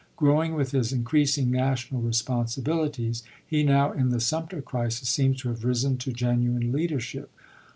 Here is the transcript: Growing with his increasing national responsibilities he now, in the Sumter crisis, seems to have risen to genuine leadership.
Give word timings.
Growing 0.17 0.55
with 0.55 0.71
his 0.71 0.91
increasing 0.91 1.51
national 1.51 2.01
responsibilities 2.01 3.21
he 3.45 3.61
now, 3.61 3.91
in 3.91 4.09
the 4.09 4.19
Sumter 4.19 4.59
crisis, 4.59 5.07
seems 5.07 5.39
to 5.41 5.49
have 5.49 5.63
risen 5.63 5.97
to 5.97 6.11
genuine 6.11 6.71
leadership. 6.71 7.29